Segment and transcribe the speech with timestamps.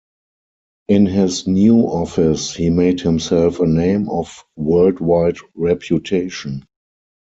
[0.87, 6.65] In his new office, he made himself a name of worldwide reputation.